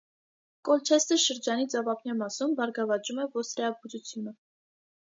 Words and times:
Կոլչեստր 0.69 1.21
շրջանի 1.25 1.67
ծովափնյա 1.75 2.17
մասում 2.23 2.59
բարգավաճում 2.63 3.25
է 3.27 3.31
ոստրեաբուծությունը։ 3.39 4.37